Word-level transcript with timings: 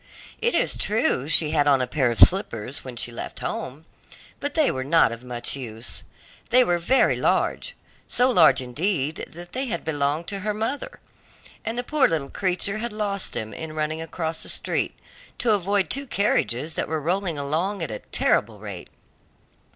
It 0.41 0.55
is 0.55 0.77
true 0.77 1.27
she 1.27 1.51
had 1.51 1.67
on 1.67 1.79
a 1.79 1.85
pair 1.85 2.09
of 2.09 2.19
slippers 2.19 2.83
when 2.83 2.95
she 2.95 3.11
left 3.11 3.41
home, 3.41 3.85
but 4.39 4.55
they 4.55 4.71
were 4.71 4.83
not 4.83 5.11
of 5.11 5.23
much 5.23 5.55
use. 5.55 6.01
They 6.49 6.63
were 6.63 6.79
very 6.79 7.15
large, 7.15 7.75
so 8.07 8.31
large, 8.31 8.61
indeed, 8.63 9.25
that 9.29 9.51
they 9.51 9.67
had 9.67 9.85
belonged 9.85 10.25
to 10.29 10.39
her 10.39 10.55
mother, 10.55 10.99
and 11.63 11.77
the 11.77 11.83
poor 11.83 12.07
little 12.07 12.31
creature 12.31 12.79
had 12.79 12.91
lost 12.91 13.33
them 13.33 13.53
in 13.53 13.73
running 13.75 14.01
across 14.01 14.41
the 14.41 14.49
street 14.49 14.97
to 15.37 15.51
avoid 15.51 15.87
two 15.91 16.07
carriages 16.07 16.73
that 16.73 16.87
were 16.87 16.99
rolling 16.99 17.37
along 17.37 17.83
at 17.83 17.91
a 17.91 17.99
terrible 17.99 18.57
rate. 18.57 18.89